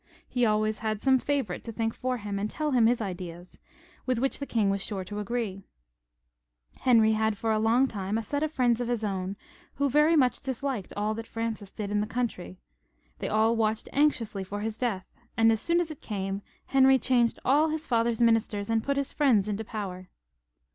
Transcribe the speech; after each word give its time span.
He 0.27 0.47
always 0.47 0.79
had 0.79 0.99
some 0.99 1.19
favourite 1.19 1.63
to 1.63 1.71
think 1.71 1.93
for 1.93 2.17
him 2.17 2.39
and 2.39 2.49
tell 2.49 2.71
him 2.71 2.87
his 2.87 3.03
ideas, 3.03 3.59
with 4.07 4.17
which 4.17 4.39
the 4.39 4.47
king 4.47 4.71
was 4.71 4.81
sure 4.81 5.03
to 5.03 5.19
agree. 5.19 5.61
Henry 6.79 7.11
had 7.11 7.37
for 7.37 7.51
a 7.51 7.59
long 7.59 7.87
time 7.87 8.17
a 8.17 8.23
set 8.23 8.41
of 8.41 8.51
friends 8.51 8.81
of 8.81 8.87
his 8.87 9.03
own, 9.03 9.35
who 9.75 9.91
very 9.91 10.15
much 10.15 10.41
disliked 10.41 10.91
aU 10.97 11.13
that 11.13 11.27
Francis 11.27 11.71
did 11.71 11.91
in 11.91 12.01
the 12.01 12.07
country. 12.07 12.57
They 13.19 13.29
all 13.29 13.55
watched 13.55 13.89
anxiously 13.93 14.43
for 14.43 14.61
his 14.61 14.75
death, 14.79 15.05
and 15.37 15.51
as 15.51 15.61
soon 15.61 15.79
as 15.79 15.91
it 15.91 16.01
came, 16.01 16.41
Henry 16.65 16.97
changed 16.97 17.37
all 17.45 17.69
his 17.69 17.85
father's 17.85 18.23
ministers 18.23 18.71
and 18.71 18.83
put 18.83 18.97
his 18.97 19.13
Mends 19.19 19.47
into 19.47 19.63
power. 19.63 20.09